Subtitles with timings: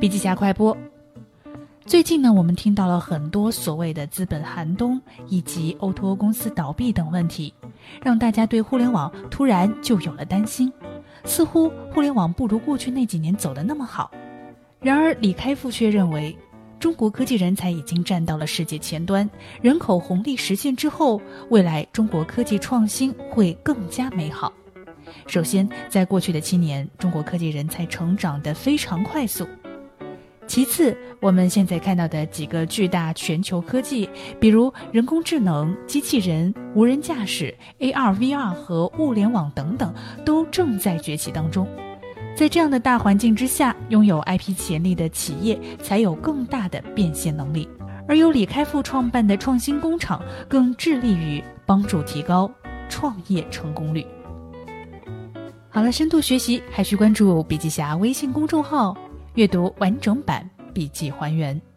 [0.00, 0.76] 笔记侠快播。
[1.84, 7.52] 最近呢，我们听到了很多所谓的资本寒冬以及 O T O 公司倒闭等问题，
[8.00, 10.72] 让大家对互联网突然就有了担心，
[11.24, 14.08] 似乎互联网不如过去那几年走得那么好。
[14.80, 16.36] 然而，李开复却认为，
[16.78, 19.28] 中国科技人才已经站到了世界前端，
[19.60, 21.20] 人口红利实现之后，
[21.50, 24.52] 未来中国科技创新会更加美好。
[25.26, 29.44] 首先，在过去的七年，中国科技人才成长得非常快速。
[30.48, 34.08] 其次，我们现在看到的几个巨大全球科技，
[34.40, 39.94] 比如人工智能、机器人、无人驾驶、AR、VR 和物联网等等，
[40.24, 41.68] 都正在崛起当中。
[42.34, 47.68] 在这样的大环境之下，拥有 IP 潜力的企业才有更大的变现能力。
[48.08, 52.50] 而由李开复创办的创新工厂，更致力于帮助提高
[52.88, 54.04] 创业成功率。
[55.68, 58.96] 好了，深度学习还需关注笔记侠微信公众号，
[59.38, 61.67] 阅读完整版笔记还原。